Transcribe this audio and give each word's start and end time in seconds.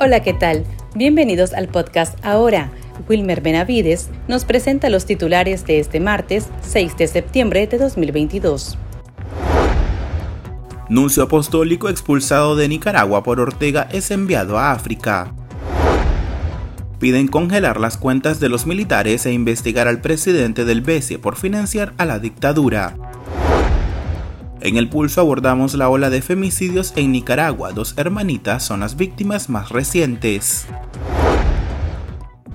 Hola, 0.00 0.20
¿qué 0.20 0.32
tal? 0.32 0.64
Bienvenidos 0.94 1.52
al 1.54 1.66
podcast 1.66 2.24
Ahora. 2.24 2.70
Wilmer 3.08 3.40
Benavides 3.40 4.10
nos 4.28 4.44
presenta 4.44 4.90
los 4.90 5.06
titulares 5.06 5.66
de 5.66 5.80
este 5.80 5.98
martes 5.98 6.46
6 6.62 6.96
de 6.96 7.08
septiembre 7.08 7.66
de 7.66 7.78
2022. 7.78 8.78
Nuncio 10.88 11.24
apostólico 11.24 11.88
expulsado 11.88 12.54
de 12.54 12.68
Nicaragua 12.68 13.24
por 13.24 13.40
Ortega 13.40 13.88
es 13.90 14.12
enviado 14.12 14.56
a 14.56 14.70
África. 14.70 15.34
Piden 17.00 17.26
congelar 17.26 17.80
las 17.80 17.96
cuentas 17.96 18.38
de 18.38 18.48
los 18.48 18.66
militares 18.68 19.26
e 19.26 19.32
investigar 19.32 19.88
al 19.88 20.00
presidente 20.00 20.64
del 20.64 20.80
BCE 20.80 21.18
por 21.18 21.34
financiar 21.34 21.92
a 21.98 22.04
la 22.04 22.20
dictadura. 22.20 22.94
En 24.60 24.76
el 24.76 24.88
pulso 24.88 25.20
abordamos 25.20 25.74
la 25.74 25.88
ola 25.88 26.10
de 26.10 26.20
femicidios 26.20 26.92
en 26.96 27.12
Nicaragua. 27.12 27.72
Dos 27.72 27.94
hermanitas 27.96 28.64
son 28.64 28.80
las 28.80 28.96
víctimas 28.96 29.48
más 29.48 29.68
recientes. 29.68 30.66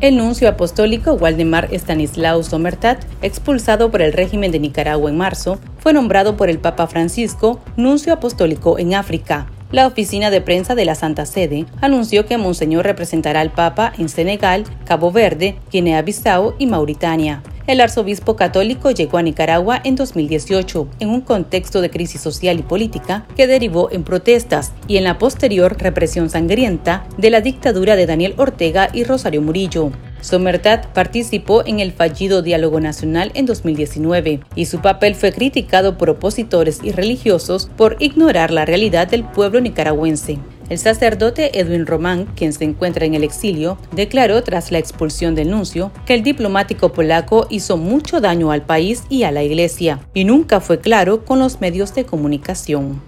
El 0.02 0.18
nuncio 0.18 0.50
apostólico 0.50 1.14
Waldemar 1.14 1.70
Stanislao 1.74 2.44
Somertat, 2.44 3.06
expulsado 3.22 3.90
por 3.90 4.02
el 4.02 4.12
régimen 4.12 4.52
de 4.52 4.60
Nicaragua 4.60 5.10
en 5.10 5.18
marzo, 5.18 5.60
fue 5.80 5.94
nombrado 5.94 6.36
por 6.36 6.50
el 6.50 6.60
Papa 6.60 6.88
Francisco 6.88 7.62
nuncio 7.78 8.12
apostólico 8.12 8.78
en 8.78 8.96
África. 8.96 9.48
La 9.72 9.88
oficina 9.88 10.30
de 10.30 10.42
prensa 10.42 10.76
de 10.76 10.84
la 10.84 10.96
Santa 10.96 11.26
Sede 11.26 11.66
anunció 11.80 12.26
que 12.26 12.38
Monseñor 12.38 12.84
representará 12.84 13.40
al 13.40 13.52
Papa 13.52 13.94
en 13.98 14.10
Senegal, 14.10 14.66
Cabo 14.86 15.12
Verde, 15.12 15.56
Guinea-Bissau 15.72 16.56
y 16.60 16.68
Mauritania. 16.68 17.42
El 17.66 17.80
arzobispo 17.80 18.36
católico 18.36 18.92
llegó 18.92 19.18
a 19.18 19.22
Nicaragua 19.22 19.80
en 19.86 19.96
2018 19.96 20.88
en 21.00 21.10
un 21.10 21.22
contexto 21.22 21.80
de 21.80 21.90
crisis 21.90 22.20
social 22.20 22.60
y 22.60 22.62
política 22.62 23.26
que 23.38 23.48
derivó 23.48 23.90
en 23.90 24.04
protestas 24.04 24.74
y 24.86 24.98
en 24.98 25.06
la 25.06 25.18
posterior 25.18 25.78
represión 25.80 26.30
sangrienta 26.30 27.08
de 27.18 27.30
la 27.30 27.40
dictadura 27.40 27.96
de 27.96 28.06
Daniel 28.06 28.34
Ortega 28.36 28.90
y 28.92 29.06
Rosario 29.06 29.42
Murillo. 29.42 29.92
Somertat 30.20 30.88
participó 30.88 31.66
en 31.66 31.80
el 31.80 31.94
fallido 31.94 32.42
Diálogo 32.42 32.82
Nacional 32.82 33.32
en 33.34 33.46
2019 33.46 34.42
y 34.56 34.66
su 34.66 34.82
papel 34.82 35.16
fue 35.16 35.32
criticado 35.32 35.98
por 35.98 36.10
opositores 36.10 36.82
y 36.84 36.92
religiosos 36.92 37.70
por 37.78 37.96
ignorar 38.00 38.52
la 38.52 38.66
realidad 38.66 39.08
del 39.08 39.24
pueblo 39.24 39.62
nicaragüense. 39.62 40.38
El 40.70 40.78
sacerdote 40.80 41.60
Edwin 41.60 41.86
Román, 41.86 42.26
quien 42.36 42.54
se 42.54 42.64
encuentra 42.64 43.06
en 43.06 43.16
el 43.16 43.24
exilio, 43.24 43.78
declaró 43.92 44.42
tras 44.44 44.72
la 44.72 44.80
expulsión 44.80 45.36
del 45.36 45.52
nuncio 45.52 45.92
que 46.06 46.14
el 46.14 46.24
diplomático 46.24 46.94
polaco 46.94 47.48
hizo 47.50 47.76
mucho 47.76 48.22
daño 48.22 48.50
al 48.50 48.62
país 48.62 49.04
y 49.10 49.24
a 49.24 49.32
la 49.32 49.44
iglesia, 49.44 50.00
y 50.14 50.24
nunca 50.24 50.62
fue 50.62 50.80
claro 50.80 51.26
con 51.26 51.40
los 51.40 51.60
medios 51.60 51.94
de 51.94 52.06
comunicación. 52.06 53.02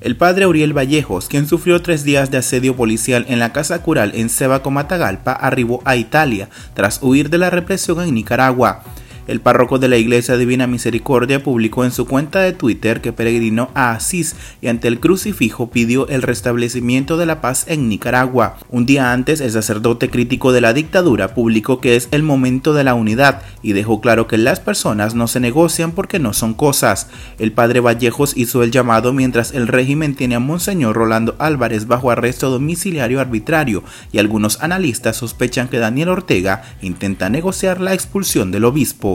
El 0.00 0.16
padre 0.16 0.46
Uriel 0.46 0.76
Vallejos, 0.76 1.28
quien 1.28 1.46
sufrió 1.46 1.80
tres 1.80 2.04
días 2.04 2.30
de 2.30 2.38
asedio 2.38 2.76
policial 2.76 3.24
en 3.28 3.38
la 3.38 3.52
casa 3.52 3.80
cural 3.80 4.12
en 4.14 4.28
Sebaco 4.28 4.70
Matagalpa, 4.70 5.32
arribó 5.32 5.80
a 5.86 5.96
Italia 5.96 6.50
tras 6.74 7.02
huir 7.02 7.30
de 7.30 7.38
la 7.38 7.48
represión 7.48 8.02
en 8.02 8.14
Nicaragua. 8.14 8.82
El 9.26 9.40
párroco 9.40 9.78
de 9.78 9.88
la 9.88 9.96
Iglesia 9.96 10.36
Divina 10.36 10.66
Misericordia 10.66 11.42
publicó 11.42 11.84
en 11.84 11.92
su 11.92 12.06
cuenta 12.06 12.40
de 12.40 12.52
Twitter 12.52 13.00
que 13.00 13.14
peregrinó 13.14 13.70
a 13.74 13.92
Asís 13.92 14.36
y 14.60 14.68
ante 14.68 14.86
el 14.86 15.00
crucifijo 15.00 15.70
pidió 15.70 16.06
el 16.08 16.20
restablecimiento 16.20 17.16
de 17.16 17.24
la 17.24 17.40
paz 17.40 17.64
en 17.68 17.88
Nicaragua. 17.88 18.58
Un 18.68 18.84
día 18.84 19.12
antes, 19.12 19.40
el 19.40 19.50
sacerdote 19.50 20.10
crítico 20.10 20.52
de 20.52 20.60
la 20.60 20.74
dictadura 20.74 21.34
publicó 21.34 21.80
que 21.80 21.96
es 21.96 22.08
el 22.10 22.22
momento 22.22 22.74
de 22.74 22.84
la 22.84 22.92
unidad 22.92 23.40
y 23.62 23.72
dejó 23.72 24.02
claro 24.02 24.26
que 24.26 24.36
las 24.36 24.60
personas 24.60 25.14
no 25.14 25.26
se 25.26 25.40
negocian 25.40 25.92
porque 25.92 26.18
no 26.18 26.34
son 26.34 26.52
cosas. 26.52 27.08
El 27.38 27.52
padre 27.52 27.80
Vallejos 27.80 28.36
hizo 28.36 28.62
el 28.62 28.72
llamado 28.72 29.14
mientras 29.14 29.54
el 29.54 29.68
régimen 29.68 30.14
tiene 30.16 30.34
a 30.34 30.40
Monseñor 30.40 30.96
Rolando 30.96 31.34
Álvarez 31.38 31.86
bajo 31.86 32.10
arresto 32.10 32.50
domiciliario 32.50 33.20
arbitrario 33.20 33.84
y 34.12 34.18
algunos 34.18 34.62
analistas 34.62 35.16
sospechan 35.16 35.68
que 35.68 35.78
Daniel 35.78 36.10
Ortega 36.10 36.62
intenta 36.82 37.30
negociar 37.30 37.80
la 37.80 37.94
expulsión 37.94 38.50
del 38.50 38.66
obispo. 38.66 39.13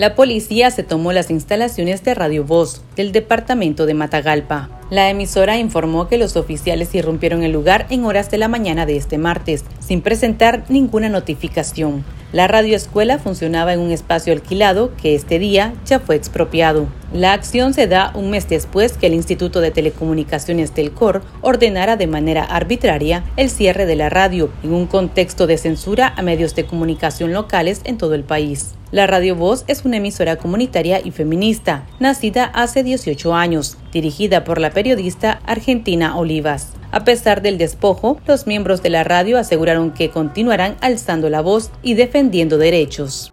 La 0.00 0.14
policía 0.14 0.70
se 0.70 0.82
tomó 0.82 1.12
las 1.12 1.30
instalaciones 1.30 2.02
de 2.02 2.14
Radio 2.14 2.42
Voz 2.42 2.80
del 2.96 3.12
departamento 3.12 3.84
de 3.84 3.92
Matagalpa. 3.92 4.70
La 4.88 5.10
emisora 5.10 5.58
informó 5.58 6.08
que 6.08 6.16
los 6.16 6.36
oficiales 6.36 6.94
irrumpieron 6.94 7.42
el 7.42 7.52
lugar 7.52 7.86
en 7.90 8.06
horas 8.06 8.30
de 8.30 8.38
la 8.38 8.48
mañana 8.48 8.86
de 8.86 8.96
este 8.96 9.18
martes, 9.18 9.62
sin 9.78 10.00
presentar 10.00 10.64
ninguna 10.70 11.10
notificación. 11.10 12.02
La 12.32 12.46
radioescuela 12.46 13.18
funcionaba 13.18 13.72
en 13.72 13.80
un 13.80 13.90
espacio 13.90 14.32
alquilado 14.32 14.92
que 14.96 15.16
este 15.16 15.40
día 15.40 15.74
ya 15.84 15.98
fue 15.98 16.14
expropiado. 16.14 16.86
La 17.12 17.32
acción 17.32 17.74
se 17.74 17.88
da 17.88 18.12
un 18.14 18.30
mes 18.30 18.48
después 18.48 18.92
que 18.92 19.08
el 19.08 19.14
Instituto 19.14 19.60
de 19.60 19.72
Telecomunicaciones 19.72 20.72
del 20.72 20.92
COR 20.92 21.22
ordenara 21.40 21.96
de 21.96 22.06
manera 22.06 22.44
arbitraria 22.44 23.24
el 23.36 23.50
cierre 23.50 23.84
de 23.84 23.96
la 23.96 24.10
radio 24.10 24.48
en 24.62 24.72
un 24.72 24.86
contexto 24.86 25.48
de 25.48 25.58
censura 25.58 26.14
a 26.16 26.22
medios 26.22 26.54
de 26.54 26.66
comunicación 26.66 27.32
locales 27.32 27.80
en 27.82 27.98
todo 27.98 28.14
el 28.14 28.22
país. 28.22 28.74
La 28.92 29.06
Radio 29.06 29.36
Voz 29.36 29.64
es 29.68 29.84
una 29.84 29.98
emisora 29.98 30.36
comunitaria 30.36 31.00
y 31.04 31.12
feminista, 31.12 31.86
nacida 32.00 32.44
hace 32.44 32.82
18 32.82 33.34
años, 33.34 33.76
dirigida 33.92 34.44
por 34.44 34.60
la 34.60 34.70
periodista 34.70 35.40
Argentina 35.46 36.16
Olivas. 36.16 36.72
A 36.92 37.04
pesar 37.04 37.42
del 37.42 37.58
despojo, 37.58 38.20
los 38.26 38.46
miembros 38.46 38.82
de 38.82 38.90
la 38.90 39.04
radio 39.04 39.38
aseguraron 39.38 39.92
que 39.92 40.10
continuarán 40.10 40.76
alzando 40.80 41.30
la 41.30 41.40
voz 41.40 41.70
y 41.82 41.94
defendiendo 41.94 42.58
derechos. 42.58 43.30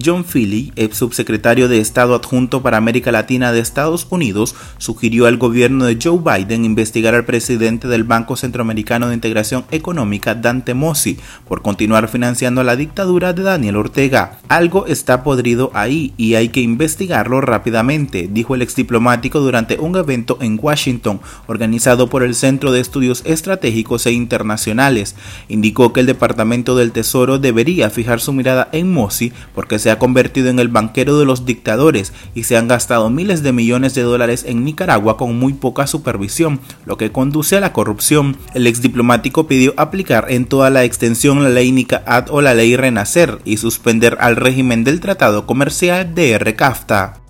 John 0.00 0.24
Philly, 0.24 0.72
ex 0.76 0.96
subsecretario 0.96 1.68
de 1.68 1.78
Estado 1.78 2.14
adjunto 2.14 2.62
para 2.62 2.78
América 2.78 3.12
Latina 3.12 3.52
de 3.52 3.60
Estados 3.60 4.06
Unidos, 4.08 4.54
sugirió 4.78 5.26
al 5.26 5.36
gobierno 5.36 5.84
de 5.84 5.98
Joe 6.02 6.18
Biden 6.18 6.64
investigar 6.64 7.14
al 7.14 7.24
presidente 7.24 7.88
del 7.88 8.04
Banco 8.04 8.36
Centroamericano 8.36 9.08
de 9.08 9.14
Integración 9.14 9.64
Económica, 9.70 10.34
Dante 10.34 10.72
Mossi, 10.72 11.18
por 11.46 11.60
continuar 11.60 12.08
financiando 12.08 12.64
la 12.64 12.76
dictadura 12.76 13.32
de 13.32 13.42
Daniel 13.42 13.76
Ortega. 13.76 14.38
Algo 14.48 14.86
está 14.86 15.22
podrido 15.22 15.70
ahí 15.74 16.14
y 16.16 16.34
hay 16.34 16.48
que 16.48 16.60
investigarlo 16.60 17.40
rápidamente, 17.40 18.28
dijo 18.32 18.54
el 18.54 18.62
ex 18.62 18.74
diplomático 18.74 19.40
durante 19.40 19.78
un 19.78 19.96
evento 19.96 20.38
en 20.40 20.58
Washington 20.60 21.20
organizado 21.46 22.08
por 22.08 22.22
el 22.22 22.34
Centro 22.34 22.72
de 22.72 22.80
Estudios 22.80 23.22
Estratégicos 23.26 24.06
e 24.06 24.12
Internacionales. 24.12 25.16
Indicó 25.48 25.92
que 25.92 26.00
el 26.00 26.06
Departamento 26.06 26.76
del 26.76 26.92
Tesoro 26.92 27.38
debería 27.38 27.90
fijar 27.90 28.20
su 28.20 28.32
mirada 28.32 28.68
en 28.72 28.90
Mossi 28.90 29.32
porque 29.54 29.81
se 29.82 29.90
ha 29.90 29.98
convertido 29.98 30.48
en 30.48 30.58
el 30.58 30.68
banquero 30.68 31.18
de 31.18 31.24
los 31.24 31.44
dictadores 31.44 32.12
y 32.34 32.44
se 32.44 32.56
han 32.56 32.68
gastado 32.68 33.10
miles 33.10 33.42
de 33.42 33.52
millones 33.52 33.94
de 33.94 34.02
dólares 34.02 34.44
en 34.46 34.64
Nicaragua 34.64 35.16
con 35.16 35.38
muy 35.38 35.52
poca 35.52 35.86
supervisión, 35.86 36.60
lo 36.86 36.96
que 36.96 37.12
conduce 37.12 37.56
a 37.56 37.60
la 37.60 37.72
corrupción. 37.72 38.36
El 38.54 38.66
ex 38.66 38.80
diplomático 38.80 39.46
pidió 39.46 39.74
aplicar 39.76 40.26
en 40.28 40.46
toda 40.46 40.70
la 40.70 40.84
extensión 40.84 41.42
la 41.42 41.50
ley 41.50 41.72
NICAAD 41.72 42.30
o 42.30 42.40
la 42.40 42.54
ley 42.54 42.76
Renacer 42.76 43.38
y 43.44 43.58
suspender 43.58 44.16
al 44.20 44.36
régimen 44.36 44.84
del 44.84 45.00
Tratado 45.00 45.46
Comercial 45.46 46.14
de 46.14 46.32
R-CAFTA. 46.32 47.21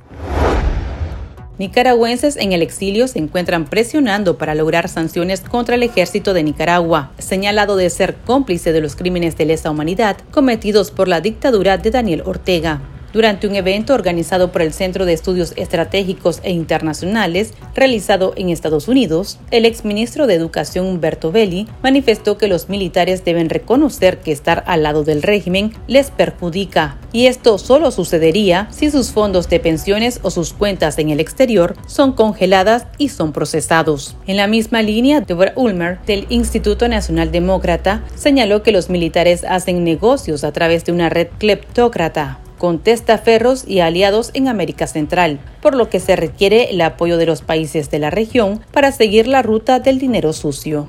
Nicaragüenses 1.63 2.37
en 2.39 2.51
el 2.51 2.61
exilio 2.61 3.07
se 3.07 3.21
encuentran 3.21 3.67
presionando 3.67 4.37
para 4.37 4.57
lograr 4.57 4.89
sanciones 4.89 5.43
contra 5.43 5.77
el 5.77 5.85
ejército 5.85 6.35
de 6.35 6.43
Nicaragua, 6.43 7.13
señalado 7.19 7.77
de 7.77 7.89
ser 7.89 8.17
cómplice 8.17 8.73
de 8.73 8.81
los 8.81 8.97
crímenes 8.97 9.37
de 9.37 9.45
lesa 9.45 9.71
humanidad 9.71 10.17
cometidos 10.33 10.91
por 10.91 11.07
la 11.07 11.21
dictadura 11.21 11.79
de 11.79 11.93
Daniel 11.93 12.25
Ortega. 12.27 12.81
Durante 13.13 13.47
un 13.47 13.55
evento 13.55 13.93
organizado 13.93 14.53
por 14.53 14.63
el 14.63 14.73
Centro 14.73 15.05
de 15.05 15.13
Estudios 15.13 15.53
Estratégicos 15.57 16.41
e 16.43 16.51
Internacionales, 16.51 17.53
realizado 17.75 18.33
en 18.37 18.49
Estados 18.49 18.89
Unidos, 18.89 19.39
el 19.51 19.67
exministro 19.67 20.27
de 20.27 20.35
Educación 20.35 20.87
Humberto 20.87 21.31
Belli 21.31 21.69
manifestó 21.83 22.39
que 22.39 22.49
los 22.49 22.71
militares 22.71 23.23
deben 23.23 23.51
reconocer 23.51 24.21
que 24.21 24.33
estar 24.33 24.65
al 24.67 24.83
lado 24.83 25.05
del 25.05 25.23
régimen 25.23 25.75
les 25.89 26.11
perjudica, 26.11 26.99
y 27.13 27.27
esto 27.27 27.59
solo 27.59 27.91
sucedería 27.91 28.69
si 28.71 28.91
sus 28.91 29.11
fondos 29.11 29.51
de 29.51 29.61
pensiones 29.61 30.21
o 30.23 30.31
sus 30.31 30.55
cuentas 30.55 30.99
en 30.99 31.11
el 31.11 31.21
exterior 31.21 31.77
son 31.87 32.13
congeladas 32.13 32.87
y 32.97 33.11
son 33.11 33.33
procesados. 33.33 34.17
En 34.27 34.39
la 34.39 34.47
misma 34.47 34.81
línea, 34.81 35.21
Deborah 35.21 35.53
Ulmer, 35.57 35.99
del 36.07 36.27
Instituto 36.31 36.89
Nacional 36.89 37.31
Demócrata, 37.31 38.05
señaló 38.15 38.63
que 38.63 38.73
los 38.73 38.89
militares 38.89 39.45
hacen 39.45 39.85
negocios 39.85 40.45
a 40.45 40.53
través 40.53 40.87
de 40.87 40.93
una 40.93 41.11
red 41.11 41.29
cleptócrata 41.39 42.39
con 42.63 42.79
testaferros 42.79 43.65
y 43.67 43.81
aliados 43.81 44.31
en 44.35 44.47
América 44.47 44.87
Central, 44.87 45.41
por 45.61 45.75
lo 45.75 45.91
que 45.91 45.99
se 45.99 46.15
requiere 46.15 46.71
el 46.71 46.81
apoyo 46.81 47.17
de 47.17 47.27
los 47.27 47.43
países 47.43 47.91
de 47.91 47.99
la 47.99 48.09
región 48.09 48.61
para 48.71 48.93
seguir 48.93 49.27
la 49.27 49.43
ruta 49.43 49.81
del 49.81 49.99
dinero 49.99 50.33
sucio. 50.33 50.89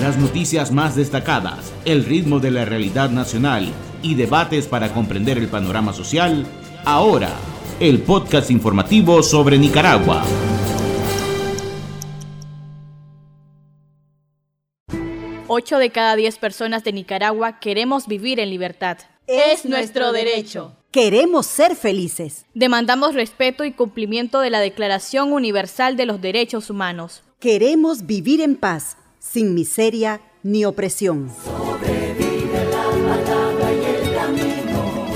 Las 0.00 0.18
noticias 0.18 0.72
más 0.72 0.96
destacadas, 0.96 1.72
el 1.84 2.04
ritmo 2.04 2.40
de 2.40 2.50
la 2.50 2.64
realidad 2.64 3.10
nacional 3.10 3.68
y 4.02 4.16
debates 4.16 4.66
para 4.66 4.92
comprender 4.92 5.38
el 5.38 5.46
panorama 5.46 5.92
social, 5.92 6.44
ahora, 6.84 7.30
el 7.78 8.00
podcast 8.00 8.50
informativo 8.50 9.22
sobre 9.22 9.58
Nicaragua. 9.58 10.24
Ocho 15.46 15.78
de 15.78 15.90
cada 15.90 16.16
diez 16.16 16.36
personas 16.38 16.82
de 16.82 16.92
Nicaragua 16.92 17.60
queremos 17.60 18.08
vivir 18.08 18.40
en 18.40 18.50
libertad. 18.50 18.98
Es 19.28 19.64
nuestro 19.64 20.10
derecho. 20.10 20.81
Queremos 20.92 21.46
ser 21.46 21.74
felices. 21.74 22.44
Demandamos 22.52 23.14
respeto 23.14 23.64
y 23.64 23.72
cumplimiento 23.72 24.40
de 24.40 24.50
la 24.50 24.60
Declaración 24.60 25.32
Universal 25.32 25.96
de 25.96 26.04
los 26.04 26.20
Derechos 26.20 26.68
Humanos. 26.68 27.22
Queremos 27.40 28.04
vivir 28.04 28.42
en 28.42 28.56
paz, 28.56 28.98
sin 29.18 29.54
miseria 29.54 30.20
ni 30.42 30.66
opresión. 30.66 31.30
Sobrevive 31.42 32.66
la 32.70 32.90
palabra 33.08 33.72
y 33.72 33.84
el 33.86 34.14
camino, 34.14 35.06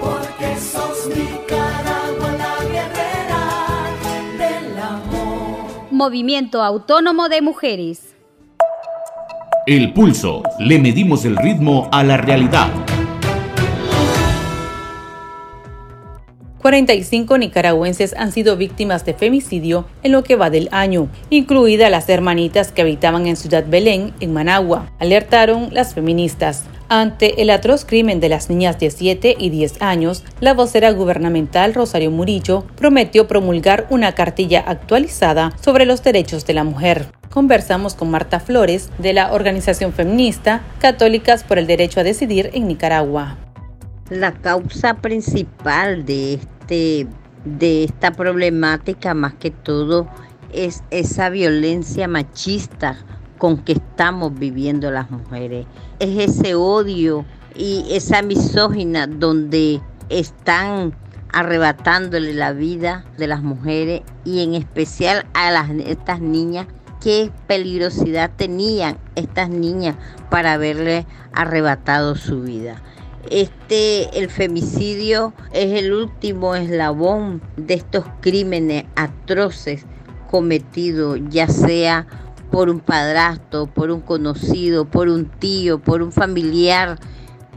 porque 0.00 0.56
sos 0.58 1.06
Nicaragua 1.06 2.32
la 2.36 2.64
guerrera 2.64 3.92
del 4.36 4.78
amor. 4.80 5.92
Movimiento 5.92 6.60
Autónomo 6.60 7.28
de 7.28 7.40
Mujeres. 7.40 8.16
El 9.68 9.92
pulso. 9.92 10.42
Le 10.58 10.80
medimos 10.80 11.24
el 11.24 11.36
ritmo 11.36 11.88
a 11.92 12.02
la 12.02 12.16
realidad. 12.16 12.68
45 16.64 17.36
nicaragüenses 17.36 18.14
han 18.16 18.32
sido 18.32 18.56
víctimas 18.56 19.04
de 19.04 19.12
femicidio 19.12 19.84
en 20.02 20.12
lo 20.12 20.24
que 20.24 20.34
va 20.34 20.48
del 20.48 20.70
año, 20.72 21.10
incluidas 21.28 21.90
las 21.90 22.08
hermanitas 22.08 22.72
que 22.72 22.80
habitaban 22.80 23.26
en 23.26 23.36
Ciudad 23.36 23.66
Belén, 23.68 24.14
en 24.20 24.32
Managua, 24.32 24.90
alertaron 24.98 25.68
las 25.74 25.92
feministas. 25.92 26.64
Ante 26.88 27.42
el 27.42 27.50
atroz 27.50 27.84
crimen 27.84 28.18
de 28.18 28.30
las 28.30 28.48
niñas 28.48 28.78
de 28.78 28.90
7 28.90 29.36
y 29.38 29.50
10 29.50 29.82
años, 29.82 30.24
la 30.40 30.54
vocera 30.54 30.90
gubernamental 30.90 31.74
Rosario 31.74 32.10
Murillo 32.10 32.64
prometió 32.76 33.28
promulgar 33.28 33.86
una 33.90 34.14
cartilla 34.14 34.64
actualizada 34.66 35.52
sobre 35.60 35.84
los 35.84 36.02
derechos 36.02 36.46
de 36.46 36.54
la 36.54 36.64
mujer. 36.64 37.08
Conversamos 37.28 37.92
con 37.92 38.10
Marta 38.10 38.40
Flores 38.40 38.88
de 38.96 39.12
la 39.12 39.34
organización 39.34 39.92
feminista 39.92 40.62
Católicas 40.78 41.44
por 41.44 41.58
el 41.58 41.66
Derecho 41.66 42.00
a 42.00 42.04
Decidir 42.04 42.48
en 42.54 42.68
Nicaragua. 42.68 43.36
La 44.10 44.32
causa 44.32 44.94
principal 44.94 46.04
de 46.04 46.38
de 46.66 47.84
esta 47.84 48.12
problemática 48.12 49.14
más 49.14 49.34
que 49.34 49.50
todo 49.50 50.08
es 50.52 50.82
esa 50.90 51.30
violencia 51.30 52.08
machista 52.08 52.96
con 53.38 53.58
que 53.58 53.72
estamos 53.72 54.38
viviendo 54.38 54.90
las 54.90 55.10
mujeres. 55.10 55.66
Es 55.98 56.30
ese 56.30 56.54
odio 56.54 57.24
y 57.54 57.84
esa 57.90 58.22
misógina 58.22 59.06
donde 59.06 59.80
están 60.08 60.94
arrebatándole 61.32 62.32
la 62.32 62.52
vida 62.52 63.04
de 63.18 63.26
las 63.26 63.42
mujeres 63.42 64.02
y 64.24 64.42
en 64.42 64.54
especial 64.54 65.26
a 65.34 65.50
las, 65.50 65.68
estas 65.70 66.20
niñas. 66.20 66.66
Qué 67.02 67.30
peligrosidad 67.46 68.30
tenían 68.34 68.96
estas 69.14 69.50
niñas 69.50 69.96
para 70.30 70.54
haberle 70.54 71.06
arrebatado 71.32 72.14
su 72.14 72.40
vida. 72.42 72.82
Este, 73.30 74.18
el 74.18 74.28
femicidio 74.28 75.32
es 75.52 75.72
el 75.82 75.92
último 75.92 76.54
eslabón 76.54 77.42
de 77.56 77.74
estos 77.74 78.04
crímenes 78.20 78.84
atroces 78.96 79.86
cometidos, 80.30 81.20
ya 81.30 81.48
sea 81.48 82.06
por 82.50 82.68
un 82.68 82.80
padrastro, 82.80 83.66
por 83.66 83.90
un 83.90 84.00
conocido, 84.00 84.84
por 84.84 85.08
un 85.08 85.26
tío, 85.26 85.78
por 85.78 86.02
un 86.02 86.12
familiar, 86.12 86.98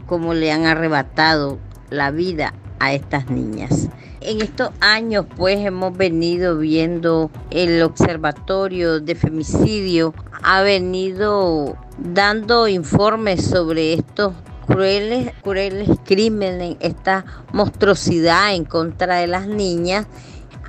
como 0.06 0.32
le 0.34 0.50
han 0.50 0.64
arrebatado 0.64 1.58
la 1.90 2.10
vida 2.10 2.54
a 2.80 2.92
estas 2.92 3.30
niñas. 3.30 3.88
En 4.20 4.40
estos 4.40 4.70
años 4.80 5.26
pues 5.36 5.58
hemos 5.58 5.96
venido 5.96 6.58
viendo 6.58 7.30
el 7.50 7.82
observatorio 7.82 9.00
de 9.00 9.14
femicidio, 9.14 10.14
ha 10.42 10.62
venido 10.62 11.76
dando 11.98 12.68
informes 12.68 13.44
sobre 13.44 13.92
estos 13.92 14.32
crueles, 14.68 15.32
crueles 15.42 15.88
crímenes, 16.04 16.76
esta 16.80 17.24
monstruosidad 17.52 18.54
en 18.54 18.64
contra 18.64 19.16
de 19.16 19.26
las 19.26 19.48
niñas, 19.48 20.06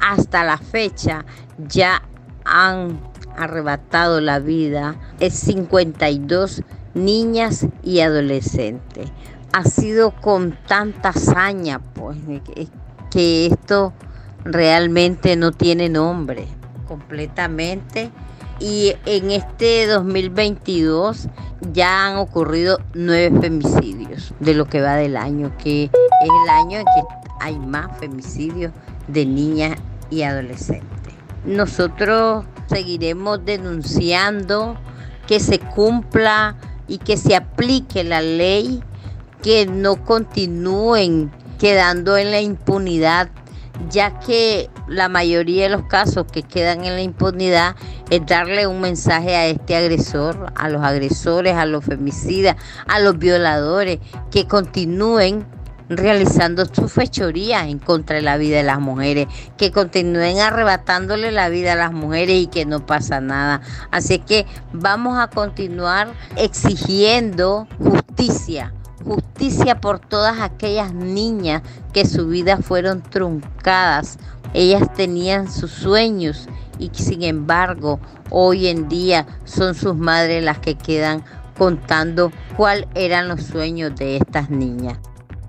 hasta 0.01 0.43
la 0.45 0.57
fecha 0.57 1.25
ya 1.67 2.01
han 2.45 3.01
arrebatado 3.37 4.21
la 4.21 4.39
vida 4.39 4.95
es 5.19 5.33
52 5.35 6.63
niñas 6.93 7.67
y 7.83 7.99
adolescentes. 7.99 9.11
Ha 9.51 9.63
sido 9.65 10.11
con 10.11 10.57
tanta 10.67 11.09
hazaña, 11.09 11.79
pues, 11.79 12.17
que 13.11 13.47
esto 13.47 13.93
realmente 14.43 15.35
no 15.35 15.51
tiene 15.51 15.89
nombre, 15.89 16.47
completamente. 16.87 18.11
Y 18.59 18.93
en 19.05 19.31
este 19.31 19.87
2022 19.87 21.27
ya 21.73 22.07
han 22.07 22.17
ocurrido 22.17 22.79
nueve 22.93 23.39
femicidios 23.39 24.33
de 24.39 24.53
lo 24.53 24.65
que 24.65 24.81
va 24.81 24.95
del 24.95 25.15
año, 25.15 25.51
que 25.57 25.85
es 25.85 25.91
el 26.43 26.49
año 26.49 26.79
en 26.79 26.85
que 26.85 27.03
hay 27.39 27.57
más 27.57 27.97
femicidios 27.99 28.73
de 29.07 29.25
niñas 29.25 29.77
y 30.09 30.23
adolescentes. 30.23 31.13
Nosotros 31.45 32.45
seguiremos 32.67 33.43
denunciando 33.45 34.77
que 35.25 35.39
se 35.39 35.59
cumpla 35.59 36.55
y 36.87 36.97
que 36.97 37.15
se 37.15 37.35
aplique 37.35 38.03
la 38.03 38.21
ley, 38.21 38.83
que 39.41 39.65
no 39.65 40.03
continúen 40.03 41.31
quedando 41.59 42.17
en 42.17 42.31
la 42.31 42.41
impunidad 42.41 43.29
ya 43.89 44.19
que 44.19 44.69
la 44.87 45.07
mayoría 45.07 45.63
de 45.63 45.69
los 45.69 45.83
casos 45.83 46.25
que 46.31 46.43
quedan 46.43 46.83
en 46.83 46.95
la 46.95 47.01
impunidad 47.01 47.75
es 48.09 48.25
darle 48.25 48.67
un 48.67 48.81
mensaje 48.81 49.35
a 49.35 49.45
este 49.47 49.75
agresor, 49.75 50.51
a 50.55 50.69
los 50.69 50.81
agresores, 50.81 51.55
a 51.55 51.65
los 51.65 51.85
femicidas, 51.85 52.55
a 52.87 52.99
los 52.99 53.17
violadores, 53.17 53.99
que 54.31 54.47
continúen 54.47 55.45
realizando 55.89 56.65
sus 56.65 56.91
fechorías 56.91 57.67
en 57.67 57.79
contra 57.79 58.17
de 58.17 58.21
la 58.21 58.37
vida 58.37 58.57
de 58.57 58.63
las 58.63 58.79
mujeres, 58.79 59.27
que 59.57 59.71
continúen 59.71 60.39
arrebatándole 60.39 61.31
la 61.31 61.49
vida 61.49 61.73
a 61.73 61.75
las 61.75 61.91
mujeres 61.91 62.41
y 62.41 62.47
que 62.47 62.65
no 62.65 62.85
pasa 62.85 63.21
nada. 63.21 63.61
Así 63.91 64.19
que 64.19 64.45
vamos 64.71 65.17
a 65.17 65.29
continuar 65.29 66.09
exigiendo 66.35 67.67
justicia 67.79 68.73
justicia 69.03 69.79
por 69.79 69.99
todas 69.99 70.39
aquellas 70.39 70.93
niñas 70.93 71.61
que 71.93 72.05
su 72.05 72.27
vida 72.27 72.57
fueron 72.57 73.01
truncadas. 73.01 74.17
Ellas 74.53 74.93
tenían 74.93 75.51
sus 75.51 75.71
sueños 75.71 76.47
y 76.79 76.89
sin 76.93 77.23
embargo 77.23 77.99
hoy 78.29 78.67
en 78.67 78.89
día 78.89 79.27
son 79.45 79.75
sus 79.75 79.95
madres 79.95 80.43
las 80.43 80.59
que 80.59 80.75
quedan 80.75 81.23
contando 81.57 82.31
cuáles 82.55 82.87
eran 82.95 83.27
los 83.27 83.43
sueños 83.43 83.95
de 83.95 84.17
estas 84.17 84.49
niñas. 84.49 84.97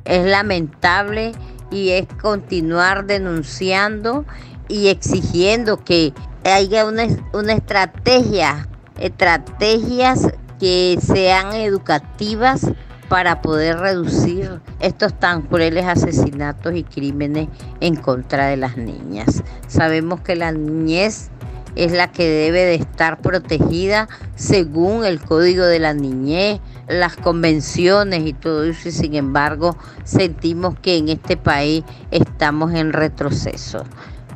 Es 0.05 0.27
lamentable 0.27 1.33
y 1.71 1.91
es 1.91 2.07
continuar 2.21 3.07
denunciando 3.07 4.25
y 4.69 4.89
exigiendo 4.89 5.85
que 5.85 6.13
haya 6.45 6.85
una, 6.85 7.05
una 7.33 7.53
estrategia, 7.53 8.69
estrategias 8.99 10.33
que 10.59 10.99
sean 11.01 11.53
educativas 11.55 12.67
para 13.11 13.43
poder 13.43 13.77
reducir 13.81 14.61
estos 14.79 15.13
tan 15.19 15.43
crueles 15.43 15.85
asesinatos 15.85 16.77
y 16.77 16.85
crímenes 16.85 17.49
en 17.81 17.97
contra 17.97 18.47
de 18.47 18.57
las 18.57 18.77
niñas. 18.77 19.43
Sabemos 19.67 20.21
que 20.21 20.37
la 20.37 20.53
niñez 20.53 21.29
es 21.75 21.91
la 21.91 22.13
que 22.13 22.29
debe 22.29 22.65
de 22.65 22.77
estar 22.77 23.21
protegida 23.21 24.09
según 24.37 25.05
el 25.05 25.21
código 25.21 25.65
de 25.65 25.81
la 25.81 25.93
niñez, 25.93 26.61
las 26.87 27.17
convenciones 27.17 28.25
y 28.25 28.33
todo 28.33 28.63
eso, 28.63 28.89
y 28.89 28.93
sin 28.93 29.17
embargo 29.17 29.77
sentimos 30.05 30.79
que 30.79 30.97
en 30.97 31.09
este 31.09 31.37
país 31.37 31.83
estamos 32.13 32.73
en 32.75 32.93
retroceso. 32.93 33.83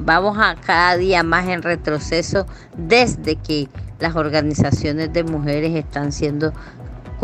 Vamos 0.01 0.37
a 0.41 0.57
cada 0.57 0.97
día 0.97 1.23
más 1.23 1.47
en 1.47 1.63
retroceso 1.63 2.45
desde 2.77 3.37
que 3.37 3.69
las 4.01 4.17
organizaciones 4.17 5.13
de 5.13 5.23
mujeres 5.23 5.77
están 5.77 6.11
siendo 6.11 6.53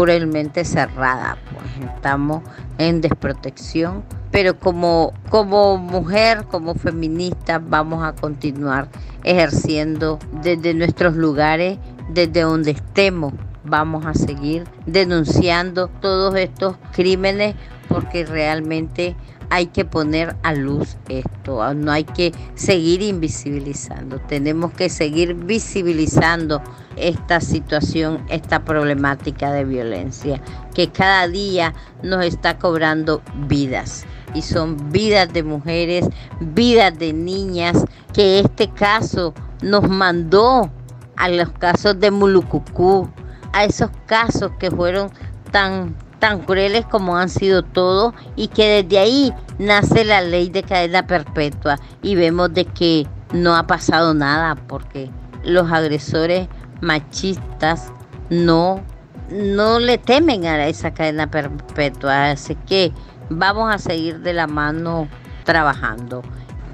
cruelmente 0.01 0.65
cerrada, 0.65 1.37
pues 1.53 1.91
estamos 1.91 2.43
en 2.79 3.03
desprotección, 3.03 4.03
pero 4.31 4.59
como, 4.59 5.13
como 5.29 5.77
mujer, 5.77 6.45
como 6.51 6.75
feminista, 6.75 7.59
vamos 7.59 8.03
a 8.03 8.15
continuar 8.15 8.89
ejerciendo 9.25 10.19
desde 10.43 10.73
nuestros 10.73 11.17
lugares, 11.17 11.79
desde 12.09 12.41
donde 12.41 12.71
estemos, 12.71 13.35
vamos 13.65 14.07
a 14.07 14.15
seguir 14.15 14.65
denunciando 14.87 15.89
todos 15.89 16.35
estos 16.35 16.77
crímenes 16.93 17.55
porque 17.89 18.25
realmente 18.25 19.15
hay 19.51 19.67
que 19.67 19.85
poner 19.85 20.37
a 20.45 20.55
luz 20.55 20.97
esto, 21.09 21.75
no 21.75 21.91
hay 21.91 22.05
que 22.05 22.33
seguir 22.55 23.03
invisibilizando, 23.03 24.21
tenemos 24.21 24.73
que 24.73 24.89
seguir 24.89 25.35
visibilizando 25.35 26.63
esta 26.97 27.41
situación, 27.41 28.25
esta 28.29 28.65
problemática 28.65 29.53
de 29.53 29.65
violencia 29.65 30.41
que 30.73 30.89
cada 30.91 31.27
día 31.27 31.75
nos 32.03 32.25
está 32.25 32.59
cobrando 32.59 33.23
vidas 33.49 34.07
y 34.35 34.43
son 34.43 34.93
vidas 34.93 35.33
de 35.33 35.43
mujeres, 35.43 36.09
vidas 36.41 36.97
de 36.99 37.13
niñas 37.13 37.85
que 38.13 38.39
este 38.41 38.69
caso 38.69 39.35
nos 39.63 39.89
mandó 39.89 40.71
a 41.17 41.29
los 41.29 41.51
casos 41.51 41.99
de 41.99 42.13
Mulucucú, 42.13 43.11
a 43.53 43.65
esos 43.65 43.91
casos 44.07 44.53
que 44.61 44.71
fueron 44.71 45.11
tan 45.51 45.97
tan 46.21 46.43
crueles 46.43 46.87
como 46.87 47.17
han 47.17 47.29
sido 47.29 47.65
todos 47.65 48.15
y 48.37 48.49
que 48.49 48.83
desde 48.83 48.99
ahí 48.99 49.35
nace 49.59 50.05
la 50.05 50.21
ley 50.21 50.51
de 50.51 50.63
cadena 50.63 51.07
perpetua 51.07 51.79
y 52.03 52.15
vemos 52.15 52.53
de 52.55 52.67
que 52.67 53.07
no 53.33 53.57
ha 53.57 53.67
pasado 53.67 54.15
nada 54.15 54.55
porque 54.55 55.11
los 55.43 55.73
agresores 55.73 56.49
machistas 56.81 57.91
no, 58.29 58.83
no 59.31 59.81
le 59.81 59.99
temen 59.99 60.45
a 60.45 60.67
esa 60.67 60.93
cadena 60.93 61.31
perpetua. 61.31 62.31
Así 62.31 62.55
que 62.67 62.93
vamos 63.31 63.75
a 63.75 63.79
seguir 63.79 64.21
de 64.21 64.35
la 64.35 64.47
mano 64.47 65.09
trabajando, 65.45 66.23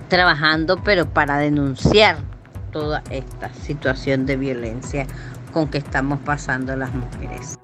trabajando 0.08 0.82
pero 0.82 1.06
para 1.08 1.38
denunciar 1.38 2.18
toda 2.72 3.02
esta 3.10 3.52
situación 3.54 4.26
de 4.26 4.36
violencia 4.36 5.06
con 5.52 5.68
que 5.68 5.78
estamos 5.78 6.18
pasando 6.20 6.76
las 6.76 6.92
mujeres. 6.92 7.58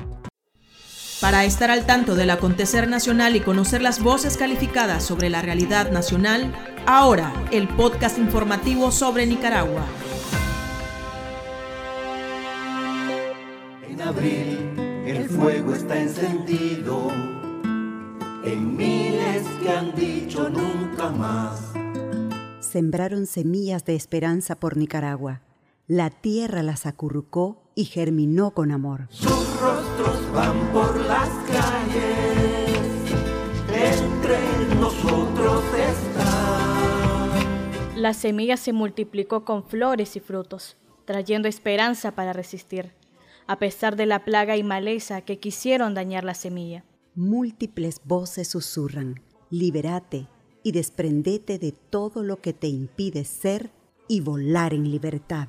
Para 1.22 1.44
estar 1.44 1.70
al 1.70 1.86
tanto 1.86 2.16
del 2.16 2.30
acontecer 2.30 2.88
nacional 2.88 3.36
y 3.36 3.40
conocer 3.40 3.80
las 3.80 4.02
voces 4.02 4.36
calificadas 4.36 5.04
sobre 5.04 5.30
la 5.30 5.40
realidad 5.40 5.92
nacional, 5.92 6.52
ahora 6.84 7.32
el 7.52 7.68
podcast 7.68 8.18
informativo 8.18 8.90
sobre 8.90 9.24
Nicaragua. 9.24 9.86
En 13.88 14.02
abril 14.02 14.58
el 15.06 15.28
fuego 15.28 15.74
está 15.76 15.96
encendido, 15.96 17.12
en 18.44 18.76
miles 18.76 19.46
que 19.62 19.70
han 19.70 19.94
dicho 19.94 20.48
nunca 20.48 21.08
más. 21.10 21.72
Sembraron 22.58 23.26
semillas 23.26 23.84
de 23.84 23.94
esperanza 23.94 24.56
por 24.56 24.76
Nicaragua. 24.76 25.42
La 25.86 26.10
tierra 26.10 26.64
las 26.64 26.84
acurrucó 26.84 27.62
y 27.76 27.84
germinó 27.84 28.54
con 28.54 28.72
amor. 28.72 29.06
Sus 29.10 29.51
rostros 29.62 30.32
van 30.32 30.72
por 30.72 31.00
las 31.00 31.28
calles, 31.46 32.70
entre 33.72 34.38
nosotros 34.80 35.62
está. 35.74 37.28
La 37.94 38.12
semilla 38.12 38.56
se 38.56 38.72
multiplicó 38.72 39.44
con 39.44 39.62
flores 39.62 40.16
y 40.16 40.20
frutos, 40.20 40.76
trayendo 41.04 41.46
esperanza 41.46 42.16
para 42.16 42.32
resistir, 42.32 42.92
a 43.46 43.60
pesar 43.60 43.94
de 43.94 44.06
la 44.06 44.24
plaga 44.24 44.56
y 44.56 44.64
maleza 44.64 45.20
que 45.20 45.38
quisieron 45.38 45.94
dañar 45.94 46.24
la 46.24 46.34
semilla. 46.34 46.84
Múltiples 47.14 48.00
voces 48.04 48.48
susurran, 48.48 49.22
liberate 49.48 50.26
y 50.64 50.72
desprendete 50.72 51.58
de 51.60 51.70
todo 51.70 52.24
lo 52.24 52.40
que 52.40 52.52
te 52.52 52.66
impide 52.66 53.24
ser 53.24 53.70
y 54.08 54.20
volar 54.20 54.74
en 54.74 54.90
libertad. 54.90 55.48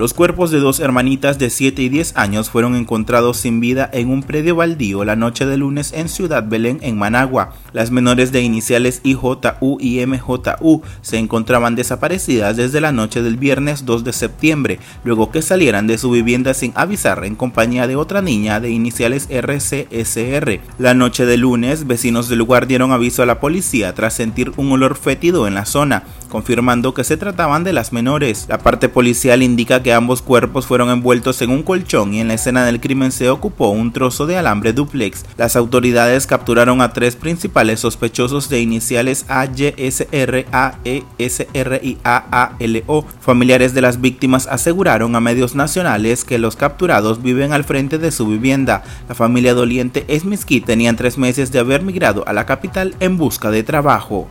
Los 0.00 0.14
cuerpos 0.14 0.50
de 0.50 0.60
dos 0.60 0.80
hermanitas 0.80 1.38
de 1.38 1.50
7 1.50 1.82
y 1.82 1.90
10 1.90 2.16
años 2.16 2.48
fueron 2.48 2.74
encontrados 2.74 3.36
sin 3.36 3.60
vida 3.60 3.90
en 3.92 4.08
un 4.08 4.22
predio 4.22 4.56
baldío 4.56 5.04
la 5.04 5.14
noche 5.14 5.44
de 5.44 5.58
lunes 5.58 5.92
en 5.92 6.08
Ciudad 6.08 6.42
Belén, 6.48 6.78
en 6.80 6.96
Managua. 6.96 7.52
Las 7.74 7.90
menores 7.90 8.32
de 8.32 8.40
iniciales 8.40 9.02
IJU 9.04 9.76
y 9.78 10.06
MJU 10.06 10.80
se 11.02 11.18
encontraban 11.18 11.74
desaparecidas 11.74 12.56
desde 12.56 12.80
la 12.80 12.92
noche 12.92 13.20
del 13.20 13.36
viernes 13.36 13.84
2 13.84 14.02
de 14.02 14.14
septiembre, 14.14 14.78
luego 15.04 15.30
que 15.30 15.42
salieran 15.42 15.86
de 15.86 15.98
su 15.98 16.10
vivienda 16.10 16.54
sin 16.54 16.72
avisar 16.76 17.22
en 17.26 17.36
compañía 17.36 17.86
de 17.86 17.96
otra 17.96 18.22
niña 18.22 18.58
de 18.58 18.70
iniciales 18.70 19.28
RCSR. 19.30 20.60
La 20.78 20.94
noche 20.94 21.26
de 21.26 21.36
lunes, 21.36 21.86
vecinos 21.86 22.30
del 22.30 22.38
lugar 22.38 22.66
dieron 22.66 22.92
aviso 22.92 23.22
a 23.22 23.26
la 23.26 23.38
policía 23.38 23.94
tras 23.94 24.14
sentir 24.14 24.50
un 24.56 24.72
olor 24.72 24.96
fétido 24.96 25.46
en 25.46 25.52
la 25.52 25.66
zona, 25.66 26.04
confirmando 26.30 26.94
que 26.94 27.04
se 27.04 27.18
trataban 27.18 27.64
de 27.64 27.74
las 27.74 27.92
menores. 27.92 28.46
La 28.48 28.56
parte 28.56 28.88
policial 28.88 29.42
indica 29.42 29.82
que 29.82 29.89
ambos 29.92 30.22
cuerpos 30.22 30.66
fueron 30.66 30.90
envueltos 30.90 31.42
en 31.42 31.50
un 31.50 31.62
colchón 31.62 32.14
y 32.14 32.20
en 32.20 32.28
la 32.28 32.34
escena 32.34 32.64
del 32.64 32.80
crimen 32.80 33.12
se 33.12 33.30
ocupó 33.30 33.68
un 33.68 33.92
trozo 33.92 34.26
de 34.26 34.36
alambre 34.36 34.72
duplex. 34.72 35.24
Las 35.36 35.56
autoridades 35.56 36.26
capturaron 36.26 36.80
a 36.80 36.92
tres 36.92 37.16
principales 37.16 37.80
sospechosos 37.80 38.48
de 38.48 38.60
iniciales 38.60 39.26
AYSR, 39.28 40.46
AESR 40.52 41.80
y 41.82 41.98
AALO. 42.04 43.06
Familiares 43.20 43.74
de 43.74 43.82
las 43.82 44.00
víctimas 44.00 44.46
aseguraron 44.46 45.16
a 45.16 45.20
medios 45.20 45.54
nacionales 45.54 46.24
que 46.24 46.38
los 46.38 46.56
capturados 46.56 47.22
viven 47.22 47.52
al 47.52 47.64
frente 47.64 47.98
de 47.98 48.10
su 48.10 48.26
vivienda. 48.26 48.82
La 49.08 49.14
familia 49.14 49.54
doliente 49.54 50.04
Esmisquí 50.08 50.60
tenían 50.60 50.96
tres 50.96 51.18
meses 51.18 51.52
de 51.52 51.58
haber 51.58 51.82
migrado 51.82 52.26
a 52.26 52.32
la 52.32 52.46
capital 52.46 52.94
en 53.00 53.16
busca 53.16 53.50
de 53.50 53.62
trabajo. 53.62 54.28